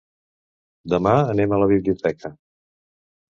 [0.93, 2.33] Demà anem a la biblioteca.